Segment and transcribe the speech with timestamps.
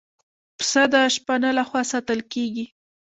[0.57, 2.65] پسه د شپانه له خوا ساتل کېږي.